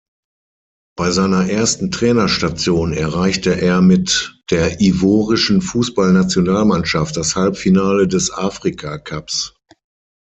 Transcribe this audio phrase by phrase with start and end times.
[0.97, 9.53] Bei seiner ersten Trainerstation erreichte er mit der ivorischen Fußballnationalmannschaft das Halbfinale des Afrika-Cups.